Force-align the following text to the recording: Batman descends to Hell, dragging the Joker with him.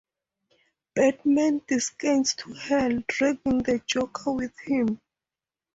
Batman 0.95 1.61
descends 1.67 2.33
to 2.33 2.51
Hell, 2.53 3.03
dragging 3.07 3.59
the 3.59 3.83
Joker 3.85 4.31
with 4.31 4.57
him. 4.61 4.99